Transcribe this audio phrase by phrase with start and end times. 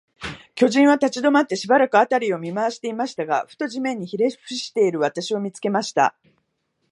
[0.55, 6.15] 巨人は立ちどまって、しばらく、あたりを見まわしていましたが、ふと、地面にひれふしている私を、見つけました。